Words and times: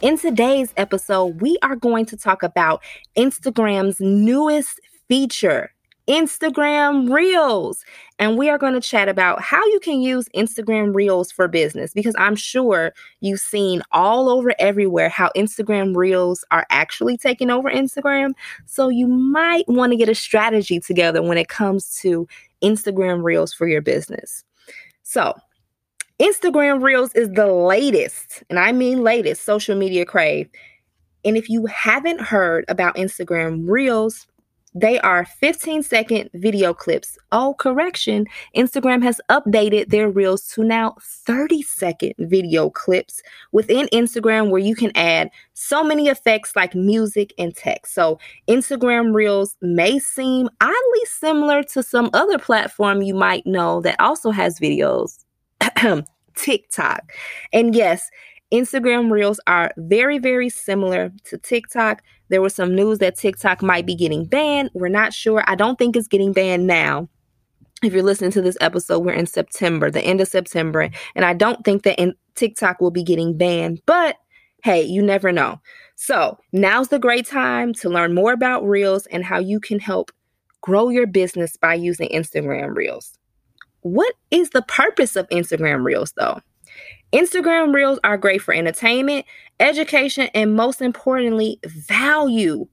In 0.00 0.16
today's 0.16 0.72
episode, 0.76 1.40
we 1.40 1.58
are 1.60 1.74
going 1.74 2.06
to 2.06 2.16
talk 2.16 2.44
about 2.44 2.84
Instagram's 3.16 3.98
newest 3.98 4.80
feature, 5.08 5.72
Instagram 6.06 7.12
Reels. 7.12 7.84
And 8.20 8.38
we 8.38 8.48
are 8.48 8.58
going 8.58 8.74
to 8.74 8.80
chat 8.80 9.08
about 9.08 9.42
how 9.42 9.64
you 9.66 9.80
can 9.80 10.00
use 10.00 10.28
Instagram 10.36 10.94
Reels 10.94 11.32
for 11.32 11.48
business 11.48 11.92
because 11.94 12.14
I'm 12.16 12.36
sure 12.36 12.92
you've 13.18 13.40
seen 13.40 13.82
all 13.90 14.28
over 14.28 14.54
everywhere 14.60 15.08
how 15.08 15.30
Instagram 15.36 15.96
Reels 15.96 16.44
are 16.52 16.64
actually 16.70 17.16
taking 17.16 17.50
over 17.50 17.68
Instagram. 17.68 18.34
So 18.66 18.90
you 18.90 19.08
might 19.08 19.66
want 19.66 19.90
to 19.90 19.96
get 19.96 20.08
a 20.08 20.14
strategy 20.14 20.78
together 20.78 21.24
when 21.24 21.38
it 21.38 21.48
comes 21.48 21.96
to 22.02 22.28
Instagram 22.62 23.24
Reels 23.24 23.52
for 23.52 23.66
your 23.66 23.82
business. 23.82 24.44
So, 25.02 25.34
Instagram 26.20 26.82
Reels 26.82 27.12
is 27.14 27.30
the 27.30 27.46
latest, 27.46 28.42
and 28.50 28.58
I 28.58 28.72
mean 28.72 29.02
latest, 29.04 29.44
social 29.44 29.76
media 29.76 30.04
crave. 30.04 30.48
And 31.24 31.36
if 31.36 31.48
you 31.48 31.66
haven't 31.66 32.20
heard 32.20 32.64
about 32.66 32.96
Instagram 32.96 33.68
Reels, 33.68 34.26
they 34.74 34.98
are 34.98 35.24
15 35.24 35.84
second 35.84 36.28
video 36.34 36.74
clips. 36.74 37.18
Oh, 37.30 37.54
correction. 37.60 38.26
Instagram 38.56 39.00
has 39.04 39.20
updated 39.30 39.90
their 39.90 40.10
Reels 40.10 40.48
to 40.48 40.64
now 40.64 40.96
30 41.00 41.62
second 41.62 42.14
video 42.18 42.68
clips 42.68 43.22
within 43.52 43.86
Instagram 43.92 44.50
where 44.50 44.60
you 44.60 44.74
can 44.74 44.90
add 44.96 45.30
so 45.54 45.84
many 45.84 46.08
effects 46.08 46.56
like 46.56 46.74
music 46.74 47.32
and 47.38 47.54
text. 47.54 47.94
So, 47.94 48.18
Instagram 48.48 49.14
Reels 49.14 49.56
may 49.62 50.00
seem 50.00 50.48
oddly 50.60 51.04
similar 51.06 51.62
to 51.62 51.82
some 51.84 52.10
other 52.12 52.38
platform 52.38 53.02
you 53.02 53.14
might 53.14 53.46
know 53.46 53.80
that 53.82 54.00
also 54.00 54.32
has 54.32 54.58
videos 54.58 55.24
TikTok. 56.36 57.12
And 57.52 57.74
yes, 57.74 58.10
Instagram 58.52 59.10
Reels 59.10 59.40
are 59.46 59.72
very, 59.76 60.18
very 60.18 60.48
similar 60.48 61.12
to 61.24 61.38
TikTok. 61.38 62.02
There 62.28 62.42
was 62.42 62.54
some 62.54 62.74
news 62.74 62.98
that 62.98 63.16
TikTok 63.16 63.62
might 63.62 63.86
be 63.86 63.94
getting 63.94 64.24
banned. 64.24 64.70
We're 64.74 64.88
not 64.88 65.12
sure. 65.12 65.42
I 65.46 65.54
don't 65.54 65.78
think 65.78 65.96
it's 65.96 66.08
getting 66.08 66.32
banned 66.32 66.66
now. 66.66 67.08
If 67.82 67.92
you're 67.92 68.02
listening 68.02 68.32
to 68.32 68.42
this 68.42 68.56
episode, 68.60 69.00
we're 69.00 69.12
in 69.12 69.26
September, 69.26 69.90
the 69.90 70.00
end 70.00 70.20
of 70.20 70.28
September, 70.28 70.90
and 71.14 71.24
I 71.24 71.32
don't 71.32 71.64
think 71.64 71.84
that 71.84 72.00
in 72.00 72.14
TikTok 72.34 72.80
will 72.80 72.90
be 72.90 73.04
getting 73.04 73.36
banned, 73.36 73.82
but 73.86 74.16
hey, 74.64 74.82
you 74.82 75.00
never 75.00 75.30
know. 75.30 75.60
So, 75.94 76.38
now's 76.52 76.88
the 76.88 76.98
great 76.98 77.26
time 77.26 77.72
to 77.74 77.88
learn 77.88 78.14
more 78.14 78.32
about 78.32 78.66
Reels 78.66 79.06
and 79.06 79.24
how 79.24 79.38
you 79.38 79.60
can 79.60 79.78
help 79.78 80.10
grow 80.60 80.88
your 80.88 81.06
business 81.06 81.56
by 81.56 81.74
using 81.74 82.08
Instagram 82.08 82.74
Reels. 82.74 83.18
What 83.88 84.14
is 84.30 84.50
the 84.50 84.62
purpose 84.62 85.16
of 85.16 85.28
Instagram 85.30 85.82
Reels, 85.82 86.12
though? 86.12 86.40
Instagram 87.12 87.74
Reels 87.74 87.98
are 88.04 88.18
great 88.18 88.42
for 88.42 88.52
entertainment, 88.52 89.24
education, 89.60 90.28
and 90.34 90.54
most 90.54 90.82
importantly, 90.82 91.58
value. 91.64 92.66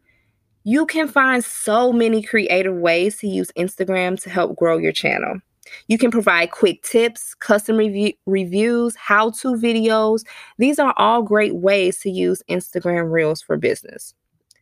You 0.65 0.85
can 0.85 1.07
find 1.07 1.43
so 1.43 1.93
many 1.93 2.21
creative 2.21 2.75
ways 2.75 3.17
to 3.19 3.27
use 3.27 3.49
Instagram 3.57 4.21
to 4.23 4.29
help 4.29 4.57
grow 4.57 4.77
your 4.77 4.91
channel. 4.91 5.39
You 5.87 5.97
can 5.97 6.11
provide 6.11 6.51
quick 6.51 6.83
tips, 6.83 7.33
custom 7.35 7.77
review- 7.77 8.13
reviews, 8.25 8.95
how 8.97 9.29
to 9.31 9.55
videos. 9.55 10.21
These 10.57 10.79
are 10.79 10.93
all 10.97 11.21
great 11.21 11.55
ways 11.55 11.99
to 11.99 12.09
use 12.09 12.43
Instagram 12.49 13.09
Reels 13.11 13.41
for 13.41 13.55
business. 13.57 14.13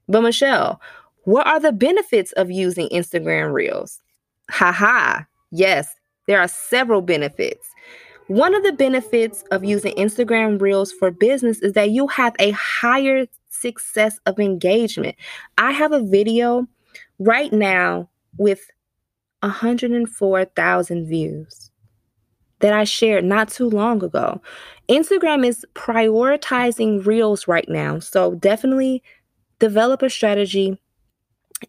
But, 0.08 0.22
Michelle, 0.22 0.80
what 1.24 1.48
are 1.48 1.60
the 1.60 1.72
benefits 1.72 2.32
of 2.34 2.52
using 2.52 2.90
Instagram 2.90 3.54
Reels? 3.54 4.00
Haha, 4.52 5.22
yes, 5.52 5.96
there 6.28 6.40
are 6.40 6.48
several 6.48 7.02
benefits. 7.02 7.70
One 8.28 8.56
of 8.56 8.64
the 8.64 8.72
benefits 8.72 9.44
of 9.52 9.64
using 9.64 9.94
Instagram 9.96 10.62
Reels 10.62 10.92
for 10.92 11.12
business 11.12 11.60
is 11.60 11.74
that 11.74 11.92
you 11.92 12.08
have 12.08 12.36
a 12.40 12.52
higher 12.52 13.26
success 13.50 14.20
of 14.26 14.40
engagement. 14.40 15.16
I 15.58 15.72
have 15.72 15.92
a 15.92 16.04
video 16.04 16.68
right 17.20 17.52
now 17.52 18.10
with 18.38 18.62
104,000 19.42 21.06
views 21.06 21.72
that 22.60 22.74
I 22.74 22.86
shared 22.86 23.26
not 23.26 23.50
too 23.50 23.70
long 23.70 24.02
ago. 24.04 24.42
Instagram 24.88 25.46
is 25.46 25.66
prioritizing 25.76 27.06
Reels 27.06 27.46
right 27.46 27.68
now. 27.68 28.00
So 28.00 28.36
definitely 28.36 29.04
develop 29.60 30.02
a 30.02 30.10
strategy 30.10 30.80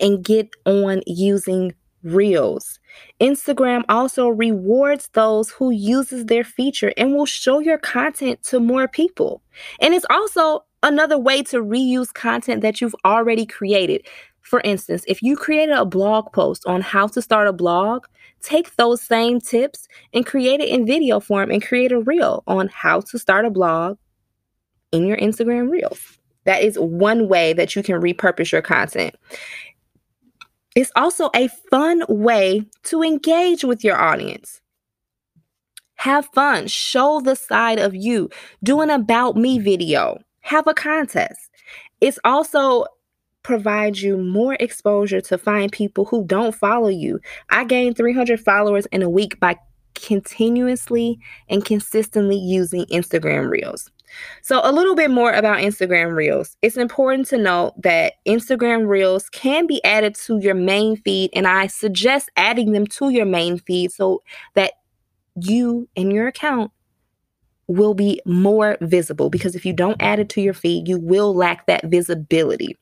and 0.01 0.25
get 0.25 0.51
on 0.67 1.03
using 1.07 1.75
Reels. 2.05 2.79
Instagram 3.21 3.83
also 3.89 4.29
rewards 4.29 5.09
those 5.15 5.51
who 5.51 5.71
uses 5.71 6.27
their 6.27 6.45
feature 6.45 6.93
and 6.97 7.15
will 7.15 7.27
show 7.27 7.59
your 7.59 7.79
content 7.79 8.43
to 8.45 8.61
more 8.61 8.87
people. 8.87 9.43
And 9.81 9.95
it's 9.95 10.07
also 10.11 10.65
another 10.83 11.19
way 11.19 11.43
to 11.45 11.63
reuse 11.63 12.13
content 12.13 12.61
that 12.63 12.81
you've 12.81 12.95
already 13.05 13.47
created. 13.47 14.07
For 14.43 14.61
instance, 14.61 15.05
if 15.09 15.23
you 15.23 15.37
created 15.37 15.75
a 15.75 15.87
blog 15.87 16.33
post 16.33 16.65
on 16.67 16.83
how 16.83 17.07
to 17.09 17.23
start 17.23 17.49
a 17.49 17.53
blog, 17.53 18.05
take 18.43 18.77
those 18.77 19.01
same 19.01 19.41
tips 19.41 19.89
and 20.13 20.27
create 20.27 20.61
it 20.61 20.69
in 20.69 20.87
video 20.87 21.19
form 21.19 21.51
and 21.51 21.65
create 21.65 21.93
a 21.93 22.01
reel 22.01 22.45
on 22.47 22.69
how 22.69 23.01
to 23.01 23.19
start 23.19 23.47
a 23.47 23.51
blog 23.51 23.97
in 24.93 25.07
your 25.07 25.17
Instagram 25.17 25.71
Reels. 25.71 26.19
That 26.45 26.63
is 26.63 26.79
one 26.79 27.29
way 27.29 27.55
that 27.55 27.75
you 27.75 27.83
can 27.83 28.03
repurpose 28.03 28.53
your 28.53 28.61
content. 28.61 29.17
It's 30.75 30.91
also 30.97 31.31
a 31.37 31.49
fun 31.71 32.03
way 32.09 32.67
to 32.85 33.03
engage 33.03 33.63
with 33.63 33.85
your 33.85 33.97
audience. 33.97 34.61
Have 35.97 36.27
fun, 36.35 36.67
show 36.67 37.21
the 37.21 37.37
side 37.37 37.79
of 37.79 37.95
you, 37.95 38.29
do 38.63 38.81
an 38.81 38.91
about 38.91 39.37
me 39.37 39.59
video, 39.61 40.19
have 40.41 40.67
a 40.67 40.75
contest. 40.75 41.51
It's 42.01 42.19
also 42.25 42.87
provides 43.45 44.03
you 44.03 44.17
more 44.17 44.57
exposure 44.59 45.21
to 45.21 45.39
find 45.39 45.71
people 45.71 46.07
who 46.07 46.25
don't 46.25 46.55
follow 46.55 46.89
you. 46.89 47.21
I 47.51 47.65
gained 47.65 47.97
300 47.97 48.41
followers 48.41 48.87
in 48.87 49.03
a 49.03 49.09
week 49.09 49.39
by 49.39 49.57
continuously 49.95 51.21
and 51.49 51.65
consistently 51.65 52.37
using 52.37 52.85
Instagram 52.87 53.49
Reels. 53.49 53.91
So, 54.43 54.61
a 54.63 54.73
little 54.73 54.95
bit 54.95 55.11
more 55.11 55.33
about 55.33 55.59
Instagram 55.59 56.15
Reels. 56.15 56.57
It's 56.63 56.77
important 56.77 57.27
to 57.29 57.39
note 57.39 57.75
that 57.83 58.15
Instagram 58.27 58.87
Reels 58.87 59.29
can 59.31 59.67
be 59.67 59.83
added 59.85 60.15
to 60.27 60.39
your 60.39 60.55
main 60.55 60.97
feed, 60.97 61.31
and 61.35 61.47
I 61.47 61.67
suggest 61.67 62.31
adding 62.37 62.73
them 62.73 62.87
to 62.89 63.11
your 63.11 63.27
main 63.27 63.59
feed 63.59 63.93
so 63.93 64.23
that 64.55 64.73
you 65.37 65.89
and 65.97 66.13
your 66.13 66.29
account 66.29 66.71
will 67.67 67.95
be 67.95 68.21
more 68.27 68.77
visible. 68.81 69.31
Because 69.31 69.55
if 69.55 69.65
you 69.65 69.73
don't 69.73 70.01
add 70.01 70.19
it 70.19 70.29
to 70.31 70.41
your 70.41 70.55
feed, 70.55 70.89
you 70.89 70.99
will 70.99 71.35
lack 71.35 71.67
that 71.67 71.85
visibility. 71.87 72.77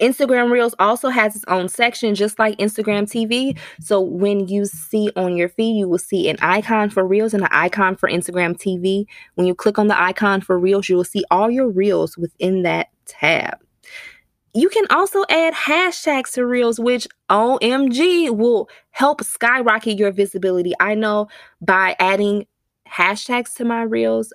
Instagram 0.00 0.50
Reels 0.50 0.74
also 0.78 1.08
has 1.08 1.34
its 1.34 1.44
own 1.48 1.68
section, 1.68 2.14
just 2.14 2.38
like 2.38 2.58
Instagram 2.58 3.04
TV. 3.04 3.58
So 3.80 4.00
when 4.00 4.48
you 4.48 4.64
see 4.64 5.10
on 5.16 5.36
your 5.36 5.48
feed, 5.48 5.76
you 5.76 5.88
will 5.88 5.98
see 5.98 6.28
an 6.28 6.36
icon 6.40 6.90
for 6.90 7.06
Reels 7.06 7.34
and 7.34 7.42
an 7.42 7.48
icon 7.50 7.96
for 7.96 8.08
Instagram 8.08 8.56
TV. 8.56 9.06
When 9.34 9.46
you 9.46 9.54
click 9.54 9.78
on 9.78 9.88
the 9.88 10.00
icon 10.00 10.40
for 10.40 10.58
Reels, 10.58 10.88
you 10.88 10.96
will 10.96 11.04
see 11.04 11.24
all 11.30 11.50
your 11.50 11.68
Reels 11.68 12.16
within 12.16 12.62
that 12.62 12.88
tab. 13.06 13.58
You 14.54 14.70
can 14.70 14.86
also 14.88 15.24
add 15.28 15.52
hashtags 15.52 16.32
to 16.32 16.46
Reels, 16.46 16.80
which 16.80 17.06
OMG 17.28 18.34
will 18.34 18.70
help 18.90 19.22
skyrocket 19.22 19.98
your 19.98 20.12
visibility. 20.12 20.72
I 20.80 20.94
know 20.94 21.28
by 21.60 21.94
adding 21.98 22.46
hashtags 22.90 23.54
to 23.56 23.66
my 23.66 23.82
Reels, 23.82 24.32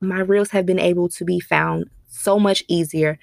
my 0.00 0.18
Reels 0.18 0.50
have 0.50 0.66
been 0.66 0.80
able 0.80 1.08
to 1.10 1.24
be 1.24 1.38
found 1.38 1.84
so 2.08 2.40
much 2.40 2.64
easier 2.66 3.18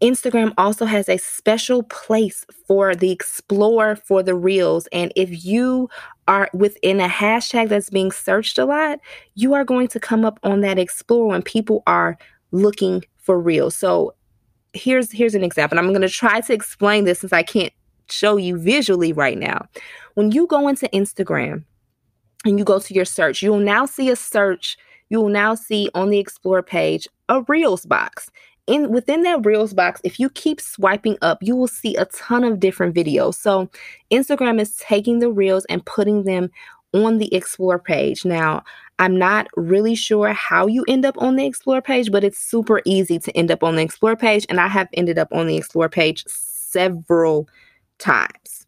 Instagram 0.00 0.54
also 0.56 0.84
has 0.84 1.08
a 1.08 1.18
special 1.18 1.82
place 1.84 2.44
for 2.66 2.94
the 2.94 3.10
explore 3.10 3.96
for 3.96 4.22
the 4.22 4.34
reels. 4.34 4.86
And 4.92 5.12
if 5.16 5.44
you 5.44 5.88
are 6.28 6.48
within 6.52 7.00
a 7.00 7.08
hashtag 7.08 7.68
that's 7.68 7.90
being 7.90 8.12
searched 8.12 8.58
a 8.58 8.64
lot, 8.64 9.00
you 9.34 9.54
are 9.54 9.64
going 9.64 9.88
to 9.88 10.00
come 10.00 10.24
up 10.24 10.38
on 10.42 10.60
that 10.60 10.78
explore 10.78 11.26
when 11.26 11.42
people 11.42 11.82
are 11.86 12.16
looking 12.52 13.04
for 13.16 13.40
reels. 13.40 13.76
So 13.76 14.14
here's 14.72 15.10
here's 15.10 15.34
an 15.34 15.44
example. 15.44 15.78
I'm 15.78 15.88
going 15.88 16.00
to 16.02 16.08
try 16.08 16.40
to 16.42 16.52
explain 16.52 17.04
this 17.04 17.20
since 17.20 17.32
I 17.32 17.42
can't 17.42 17.72
show 18.10 18.36
you 18.36 18.56
visually 18.58 19.12
right 19.12 19.38
now. 19.38 19.66
When 20.14 20.30
you 20.30 20.46
go 20.46 20.68
into 20.68 20.88
Instagram 20.88 21.64
and 22.44 22.58
you 22.58 22.64
go 22.64 22.78
to 22.78 22.94
your 22.94 23.04
search, 23.04 23.42
you 23.42 23.50
will 23.50 23.58
now 23.58 23.84
see 23.86 24.10
a 24.10 24.16
search. 24.16 24.76
You 25.10 25.20
will 25.20 25.28
now 25.28 25.54
see 25.54 25.90
on 25.94 26.10
the 26.10 26.18
explore 26.18 26.62
page 26.62 27.08
a 27.28 27.42
reels 27.42 27.84
box. 27.84 28.30
In 28.68 28.92
within 28.92 29.22
that 29.22 29.44
Reels 29.44 29.74
box, 29.74 30.00
if 30.04 30.20
you 30.20 30.30
keep 30.30 30.60
swiping 30.60 31.16
up, 31.22 31.38
you 31.42 31.56
will 31.56 31.68
see 31.68 31.96
a 31.96 32.04
ton 32.06 32.44
of 32.44 32.60
different 32.60 32.94
videos. 32.94 33.34
So 33.34 33.68
Instagram 34.12 34.60
is 34.60 34.76
taking 34.76 35.18
the 35.18 35.30
Reels 35.30 35.64
and 35.66 35.84
putting 35.84 36.24
them 36.24 36.50
on 36.94 37.18
the 37.18 37.34
explore 37.34 37.78
page. 37.78 38.24
Now, 38.24 38.62
I'm 38.98 39.16
not 39.16 39.48
really 39.56 39.94
sure 39.94 40.32
how 40.32 40.66
you 40.66 40.84
end 40.88 41.04
up 41.04 41.16
on 41.18 41.36
the 41.36 41.46
explore 41.46 41.82
page, 41.82 42.10
but 42.10 42.24
it's 42.24 42.38
super 42.38 42.80
easy 42.84 43.18
to 43.18 43.36
end 43.36 43.50
up 43.50 43.62
on 43.62 43.76
the 43.76 43.82
explore 43.82 44.16
page. 44.16 44.46
And 44.48 44.60
I 44.60 44.68
have 44.68 44.88
ended 44.94 45.18
up 45.18 45.28
on 45.32 45.46
the 45.46 45.56
explore 45.56 45.88
page 45.88 46.24
several 46.26 47.48
times. 47.98 48.66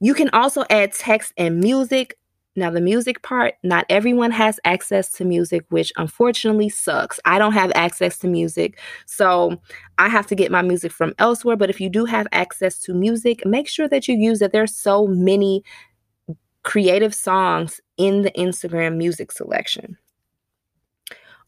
You 0.00 0.14
can 0.14 0.28
also 0.30 0.64
add 0.70 0.92
text 0.92 1.32
and 1.36 1.60
music. 1.60 2.18
Now, 2.56 2.70
the 2.70 2.80
music 2.80 3.22
part, 3.22 3.54
not 3.64 3.84
everyone 3.88 4.30
has 4.30 4.60
access 4.64 5.10
to 5.12 5.24
music, 5.24 5.64
which 5.70 5.92
unfortunately 5.96 6.68
sucks. 6.68 7.18
I 7.24 7.38
don't 7.38 7.52
have 7.52 7.72
access 7.74 8.16
to 8.18 8.28
music, 8.28 8.78
so 9.06 9.60
I 9.98 10.08
have 10.08 10.26
to 10.28 10.36
get 10.36 10.52
my 10.52 10.62
music 10.62 10.92
from 10.92 11.14
elsewhere. 11.18 11.56
But 11.56 11.70
if 11.70 11.80
you 11.80 11.88
do 11.88 12.04
have 12.04 12.28
access 12.30 12.78
to 12.80 12.94
music, 12.94 13.44
make 13.44 13.66
sure 13.66 13.88
that 13.88 14.06
you 14.06 14.14
use 14.14 14.40
it. 14.40 14.52
There's 14.52 14.74
so 14.74 15.08
many 15.08 15.64
creative 16.62 17.14
songs 17.14 17.80
in 17.96 18.22
the 18.22 18.30
Instagram 18.32 18.96
music 18.96 19.32
selection. 19.32 19.96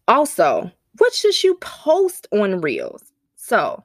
Also, 0.08 0.70
what 0.98 1.14
should 1.14 1.42
you 1.44 1.54
post 1.56 2.26
on 2.32 2.60
Reels? 2.60 3.12
So, 3.36 3.84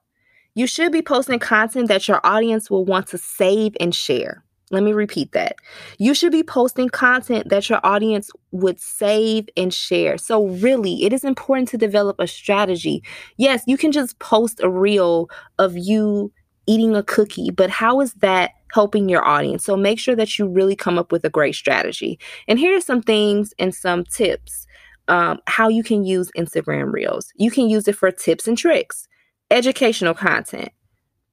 you 0.56 0.66
should 0.66 0.92
be 0.92 1.02
posting 1.02 1.40
content 1.40 1.88
that 1.88 2.08
your 2.08 2.20
audience 2.24 2.70
will 2.70 2.84
want 2.84 3.08
to 3.08 3.18
save 3.18 3.76
and 3.80 3.94
share. 3.94 4.44
Let 4.72 4.84
me 4.84 4.94
repeat 4.94 5.34
that. 5.34 5.58
You 5.98 6.14
should 6.14 6.32
be 6.32 6.44
posting 6.44 6.90
content 6.90 7.50
that 7.50 7.70
your 7.70 7.80
audience 7.84 8.32
would 8.52 8.80
save 8.80 9.50
and 9.56 9.74
share. 9.74 10.18
So, 10.18 10.48
really, 10.48 11.04
it 11.04 11.14
is 11.14 11.24
important 11.24 11.68
to 11.70 11.78
develop 11.78 12.20
a 12.20 12.28
strategy. 12.28 13.04
Yes, 13.38 13.64
you 13.68 13.78
can 13.78 13.92
just 13.92 14.18
post 14.20 14.62
a 14.64 14.70
reel 14.70 15.30
of 15.60 15.78
you 15.78 16.32
eating 16.68 16.96
a 16.96 17.04
cookie, 17.04 17.52
but 17.52 17.70
how 17.70 18.02
is 18.02 18.14
that 18.16 18.52
helping 18.74 19.10
your 19.10 19.26
audience? 19.26 19.66
So, 19.66 19.76
make 19.76 20.00
sure 20.00 20.16
that 20.16 20.40
you 20.40 20.48
really 20.48 20.76
come 20.76 20.98
up 20.98 21.12
with 21.12 21.26
a 21.26 21.30
great 21.30 21.56
strategy. 21.56 22.20
And 22.48 22.58
here 22.58 22.76
are 22.76 22.82
some 22.82 23.02
things 23.02 23.54
and 23.60 23.76
some 23.76 24.06
tips 24.06 24.66
um, 25.08 25.40
how 25.48 25.68
you 25.68 25.84
can 25.84 26.06
use 26.06 26.32
Instagram 26.38 26.94
Reels. 26.94 27.34
You 27.36 27.52
can 27.52 27.70
use 27.70 27.88
it 27.88 27.96
for 27.96 28.12
tips 28.12 28.48
and 28.48 28.58
tricks 28.58 29.08
educational 29.52 30.14
content, 30.14 30.70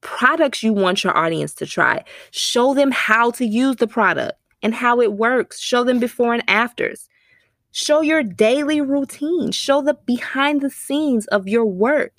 products 0.01 0.63
you 0.63 0.73
want 0.73 1.03
your 1.03 1.17
audience 1.17 1.53
to 1.55 1.65
try. 1.65 2.03
Show 2.31 2.73
them 2.73 2.91
how 2.91 3.31
to 3.31 3.45
use 3.45 3.77
the 3.77 3.87
product 3.87 4.39
and 4.61 4.73
how 4.73 5.01
it 5.01 5.13
works. 5.13 5.59
Show 5.59 5.83
them 5.83 5.99
before 5.99 6.33
and 6.33 6.43
afters. 6.47 7.09
Show 7.71 8.01
your 8.01 8.23
daily 8.23 8.81
routine. 8.81 9.51
Show 9.51 9.81
the 9.81 9.93
behind 10.05 10.61
the 10.61 10.69
scenes 10.69 11.27
of 11.27 11.47
your 11.47 11.65
work. 11.65 12.13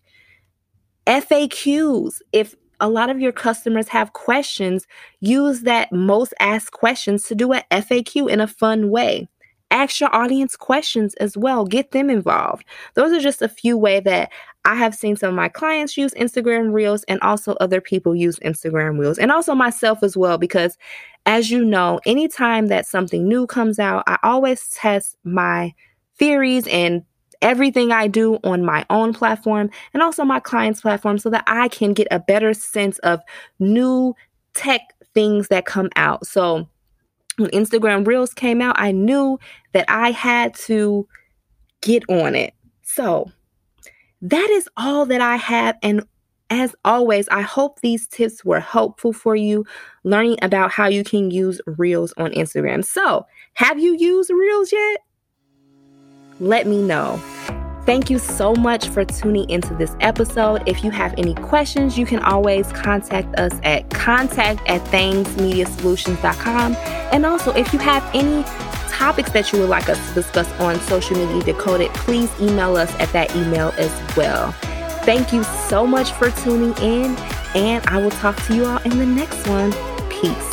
FAQs. 1.07 2.21
If 2.33 2.55
a 2.79 2.89
lot 2.89 3.11
of 3.11 3.21
your 3.21 3.33
customers 3.33 3.89
have 3.89 4.13
questions, 4.13 4.87
use 5.21 5.63
that 5.63 5.93
most 5.93 6.33
asked 6.41 6.73
questions 6.73 7.25
to 7.25 7.35
do 7.35 7.53
an 7.53 7.63
FAQ 7.71 8.31
in 8.31 8.41
a 8.41 8.47
fun 8.47 8.91
way. 8.91 9.29
Ask 9.73 10.01
your 10.01 10.15
audience 10.15 10.57
questions 10.57 11.15
as 11.15 11.37
well. 11.37 11.65
Get 11.65 11.93
them 11.93 12.11
involved. 12.11 12.65
Those 12.95 13.13
are 13.13 13.21
just 13.21 13.43
a 13.43 13.49
few 13.49 13.77
ways 13.77 14.03
that 14.05 14.33
I 14.65 14.75
have 14.75 14.95
seen 14.95 15.17
some 15.17 15.31
of 15.31 15.35
my 15.35 15.49
clients 15.49 15.97
use 15.97 16.13
Instagram 16.15 16.73
Reels 16.73 17.03
and 17.05 17.21
also 17.21 17.55
other 17.55 17.81
people 17.81 18.15
use 18.15 18.39
Instagram 18.41 18.99
Reels 18.99 19.19
and 19.19 19.33
also 19.33 19.55
myself 19.55 20.03
as 20.03 20.17
well 20.17 20.39
because 20.39 20.77
as 21.27 21.51
you 21.51 21.65
know, 21.65 22.01
anytime 22.07 22.67
that 22.69 22.87
something 22.87 23.27
new 23.27 23.47
comes 23.47 23.79
out, 23.79 24.05
I 24.07 24.19
always 24.23 24.69
test 24.71 25.17
my 25.25 25.75
theories 26.19 26.67
and 26.67 27.03
everything 27.43 27.91
I 27.91 28.07
do 28.07 28.39
on 28.45 28.65
my 28.65 28.85
own 28.91 29.15
platform 29.15 29.71
and 29.95 30.03
also 30.03 30.25
my 30.25 30.41
clients' 30.41 30.83
platform 30.83 31.19
so 31.19 31.31
that 31.31 31.45
I 31.47 31.69
can 31.69 31.95
get 31.95 32.09
a 32.11 32.21
better 32.21 32.53
sense 32.53 32.99
of 32.99 33.21
new 33.59 34.15
tech 34.55 34.83
things 35.15 35.49
that 35.49 35.65
come 35.65 35.89
out. 35.97 36.27
So 36.27 36.69
when 37.39 37.51
Instagram 37.51 38.07
Reels 38.07 38.35
came 38.35 38.61
out, 38.61 38.77
I 38.79 38.93
knew 38.93 39.39
that 39.73 39.87
I 39.89 40.11
had 40.11 40.55
to 40.67 41.07
get 41.81 42.03
on 42.11 42.35
it. 42.35 42.53
So 42.83 43.31
that 44.23 44.51
is 44.51 44.69
all 44.77 45.07
that 45.07 45.21
I 45.21 45.37
have. 45.37 45.77
And 45.83 46.03
as 46.51 46.75
always, 46.85 47.29
I 47.29 47.43
hope 47.43 47.81
these 47.81 48.07
tips 48.09 48.45
were 48.45 48.61
helpful 48.61 49.13
for 49.13 49.37
you 49.37 49.65
learning 50.03 50.39
about 50.43 50.73
how 50.73 50.89
you 50.89 51.05
can 51.05 51.31
use 51.31 51.61
Reels 51.67 52.13
on 52.17 52.33
Instagram. 52.33 52.85
So, 52.85 53.27
have 53.55 53.79
you 53.79 53.97
used 53.97 54.31
Reels 54.31 54.73
yet? 54.73 55.01
Let 56.41 56.67
me 56.67 56.83
know. 56.83 57.23
Thank 57.87 58.11
you 58.11 58.19
so 58.19 58.55
much 58.55 58.89
for 58.89 59.05
tuning 59.05 59.49
into 59.49 59.75
this 59.75 59.97
episode. 60.01 60.63
If 60.67 60.85
you 60.85 60.91
have 60.91 61.15
any 61.17 61.35
questions, 61.35 61.97
you 61.97 62.05
can 62.05 62.21
always 62.21 62.71
contact 62.73 63.39
us 63.39 63.53
at 63.63 63.89
contact 63.91 64.61
at 64.69 64.83
thamesmediasolutions.com. 64.87 66.77
And 67.13 67.27
also, 67.27 67.53
if 67.53 67.73
you 67.73 67.79
have 67.79 68.09
any 68.15 68.45
topics 69.01 69.33
that 69.33 69.51
you 69.51 69.59
would 69.59 69.71
like 69.71 69.89
us 69.89 69.99
to 70.09 70.15
discuss 70.15 70.53
on 70.61 70.79
Social 70.81 71.17
Media 71.17 71.55
Decoded, 71.55 71.91
please 71.95 72.31
email 72.39 72.77
us 72.77 72.95
at 72.97 73.11
that 73.15 73.35
email 73.35 73.73
as 73.79 73.91
well. 74.15 74.53
Thank 75.07 75.33
you 75.33 75.43
so 75.43 75.87
much 75.87 76.13
for 76.13 76.31
tuning 76.31 76.77
in, 76.83 77.17
and 77.55 77.85
I 77.87 77.97
will 77.97 78.11
talk 78.11 78.37
to 78.45 78.55
you 78.55 78.67
all 78.67 78.79
in 78.83 78.99
the 78.99 79.07
next 79.07 79.49
one. 79.49 79.73
Peace. 80.11 80.50